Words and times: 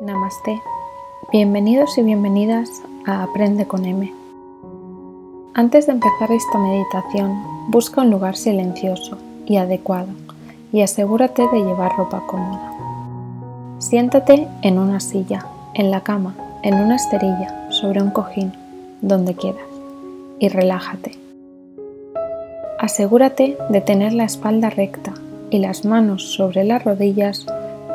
Namaste. 0.00 0.62
Bienvenidos 1.32 1.98
y 1.98 2.02
bienvenidas 2.02 2.70
a 3.04 3.24
Aprende 3.24 3.66
con 3.66 3.84
M. 3.84 4.14
Antes 5.54 5.86
de 5.86 5.92
empezar 5.92 6.30
esta 6.30 6.56
meditación, 6.56 7.36
busca 7.66 8.02
un 8.02 8.10
lugar 8.10 8.36
silencioso 8.36 9.18
y 9.44 9.56
adecuado 9.56 10.06
y 10.70 10.82
asegúrate 10.82 11.48
de 11.48 11.64
llevar 11.64 11.96
ropa 11.96 12.22
cómoda. 12.28 12.72
Siéntate 13.80 14.46
en 14.62 14.78
una 14.78 15.00
silla, 15.00 15.46
en 15.74 15.90
la 15.90 16.02
cama, 16.02 16.36
en 16.62 16.74
una 16.74 16.94
esterilla, 16.94 17.68
sobre 17.72 18.00
un 18.00 18.10
cojín, 18.10 18.52
donde 19.00 19.34
quieras, 19.34 19.66
y 20.38 20.48
relájate. 20.48 21.18
Asegúrate 22.78 23.58
de 23.68 23.80
tener 23.80 24.12
la 24.12 24.24
espalda 24.24 24.70
recta 24.70 25.12
y 25.50 25.58
las 25.58 25.84
manos 25.84 26.34
sobre 26.34 26.62
las 26.62 26.84
rodillas 26.84 27.46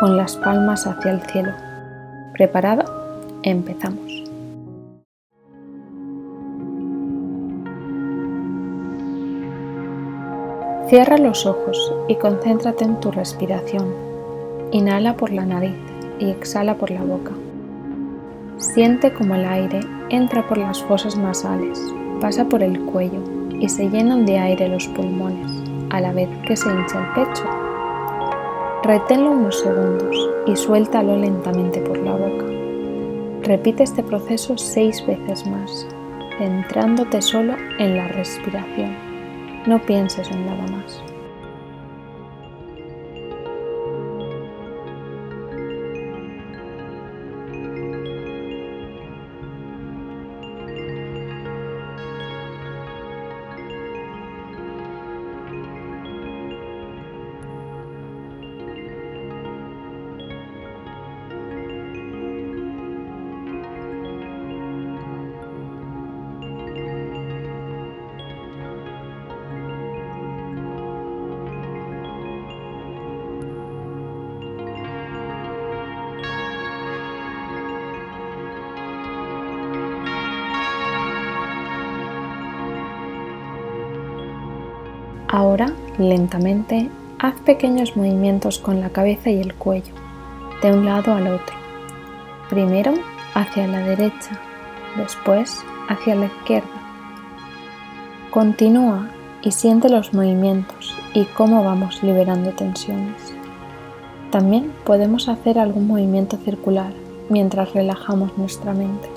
con 0.00 0.16
las 0.16 0.34
palmas 0.34 0.88
hacia 0.88 1.12
el 1.12 1.20
cielo 1.22 1.52
¿Preparado? 2.42 2.82
Empezamos. 3.44 4.24
Cierra 10.88 11.18
los 11.18 11.46
ojos 11.46 11.94
y 12.08 12.16
concéntrate 12.16 12.82
en 12.82 12.98
tu 12.98 13.12
respiración. 13.12 13.94
Inhala 14.72 15.16
por 15.16 15.30
la 15.30 15.46
nariz 15.46 15.76
y 16.18 16.30
exhala 16.30 16.74
por 16.74 16.90
la 16.90 17.04
boca. 17.04 17.30
Siente 18.56 19.14
como 19.14 19.36
el 19.36 19.44
aire 19.44 19.78
entra 20.10 20.44
por 20.48 20.58
las 20.58 20.82
fosas 20.82 21.16
nasales, 21.16 21.78
pasa 22.20 22.48
por 22.48 22.64
el 22.64 22.80
cuello 22.86 23.22
y 23.60 23.68
se 23.68 23.88
llenan 23.88 24.26
de 24.26 24.40
aire 24.40 24.66
los 24.66 24.88
pulmones, 24.88 25.48
a 25.90 26.00
la 26.00 26.10
vez 26.10 26.28
que 26.44 26.56
se 26.56 26.68
hincha 26.68 26.98
el 26.98 27.24
pecho 27.24 27.61
Reténlo 28.84 29.30
unos 29.30 29.60
segundos 29.60 30.30
y 30.44 30.56
suéltalo 30.56 31.16
lentamente 31.16 31.80
por 31.82 31.98
la 31.98 32.16
boca. 32.16 32.46
Repite 33.42 33.84
este 33.84 34.02
proceso 34.02 34.58
seis 34.58 35.06
veces 35.06 35.46
más, 35.46 35.86
centrándote 36.36 37.22
solo 37.22 37.54
en 37.78 37.96
la 37.96 38.08
respiración. 38.08 38.96
No 39.66 39.80
pienses 39.80 40.28
en 40.32 40.46
nada 40.46 40.66
más. 40.66 41.11
Ahora, 85.32 85.72
lentamente, 85.96 86.90
haz 87.18 87.34
pequeños 87.40 87.96
movimientos 87.96 88.58
con 88.58 88.80
la 88.80 88.90
cabeza 88.90 89.30
y 89.30 89.40
el 89.40 89.54
cuello, 89.54 89.94
de 90.60 90.74
un 90.74 90.84
lado 90.84 91.14
al 91.14 91.26
otro. 91.26 91.56
Primero 92.50 92.92
hacia 93.32 93.66
la 93.66 93.78
derecha, 93.78 94.38
después 94.98 95.64
hacia 95.88 96.16
la 96.16 96.26
izquierda. 96.26 96.68
Continúa 98.30 99.08
y 99.40 99.52
siente 99.52 99.88
los 99.88 100.12
movimientos 100.12 100.94
y 101.14 101.24
cómo 101.24 101.64
vamos 101.64 102.02
liberando 102.02 102.50
tensiones. 102.50 103.34
También 104.30 104.70
podemos 104.84 105.30
hacer 105.30 105.58
algún 105.58 105.86
movimiento 105.86 106.36
circular 106.44 106.92
mientras 107.30 107.72
relajamos 107.72 108.36
nuestra 108.36 108.74
mente. 108.74 109.08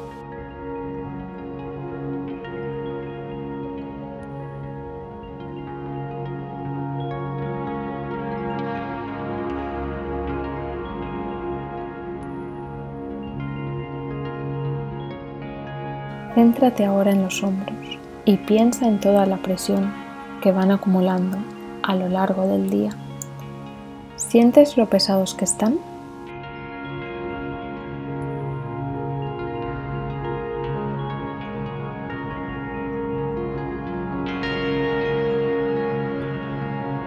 Céntrate 16.36 16.84
ahora 16.84 17.12
en 17.12 17.22
los 17.22 17.42
hombros 17.44 17.98
y 18.26 18.36
piensa 18.36 18.90
en 18.90 19.00
toda 19.00 19.26
la 19.26 19.38
presión 19.38 19.94
que 20.42 20.52
van 20.52 20.70
acumulando 20.70 21.38
a 21.82 21.96
lo 21.96 22.10
largo 22.10 22.46
del 22.46 22.70
día. 22.70 22.90
¿Sientes 24.18 24.76
lo 24.76 24.90
pesados 24.90 25.34
que 25.34 25.46
están? 25.46 25.80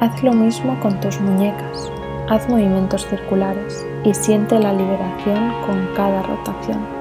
Haz 0.00 0.22
lo 0.22 0.32
mismo 0.32 0.80
con 0.80 0.98
tus 1.00 1.20
muñecas. 1.20 1.92
Haz 2.30 2.48
movimientos 2.48 3.06
circulares 3.06 3.86
y 4.04 4.14
siente 4.14 4.58
la 4.58 4.72
liberación 4.72 5.52
con 5.66 5.86
cada 5.94 6.22
rotación. 6.22 6.97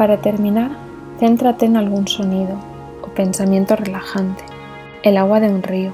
Para 0.00 0.16
terminar, 0.16 0.70
céntrate 1.18 1.66
en 1.66 1.76
algún 1.76 2.08
sonido 2.08 2.56
o 3.02 3.08
pensamiento 3.08 3.76
relajante, 3.76 4.42
el 5.02 5.18
agua 5.18 5.40
de 5.40 5.50
un 5.50 5.62
río, 5.62 5.92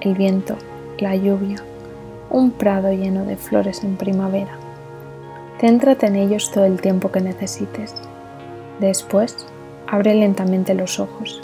el 0.00 0.14
viento, 0.14 0.54
la 1.00 1.16
lluvia, 1.16 1.56
un 2.30 2.52
prado 2.52 2.92
lleno 2.92 3.24
de 3.24 3.36
flores 3.36 3.82
en 3.82 3.96
primavera. 3.96 4.52
Céntrate 5.60 6.06
en 6.06 6.14
ellos 6.14 6.52
todo 6.52 6.64
el 6.64 6.80
tiempo 6.80 7.10
que 7.10 7.22
necesites. 7.22 7.92
Después, 8.78 9.48
abre 9.88 10.14
lentamente 10.14 10.74
los 10.74 11.00
ojos 11.00 11.42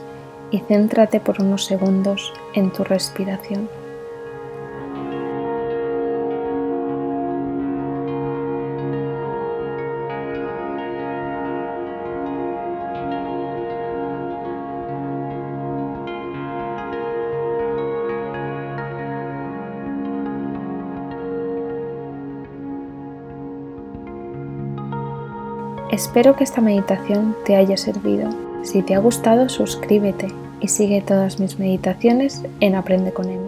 y 0.52 0.60
céntrate 0.60 1.18
por 1.18 1.42
unos 1.42 1.64
segundos 1.64 2.32
en 2.54 2.72
tu 2.72 2.84
respiración. 2.84 3.68
Espero 25.90 26.34
que 26.34 26.42
esta 26.42 26.60
meditación 26.60 27.36
te 27.44 27.54
haya 27.54 27.76
servido. 27.76 28.28
Si 28.64 28.82
te 28.82 28.96
ha 28.96 28.98
gustado, 28.98 29.48
suscríbete 29.48 30.26
y 30.60 30.66
sigue 30.66 31.00
todas 31.00 31.38
mis 31.38 31.60
meditaciones 31.60 32.42
en 32.58 32.74
Aprende 32.74 33.12
con 33.12 33.28
M. 33.30 33.45